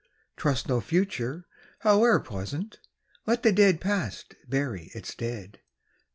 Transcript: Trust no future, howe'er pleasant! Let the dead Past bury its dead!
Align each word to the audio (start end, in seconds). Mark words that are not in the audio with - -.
Trust 0.35 0.67
no 0.67 0.81
future, 0.81 1.45
howe'er 1.81 2.19
pleasant! 2.21 2.79
Let 3.27 3.43
the 3.43 3.51
dead 3.51 3.79
Past 3.79 4.33
bury 4.49 4.89
its 4.95 5.13
dead! 5.13 5.59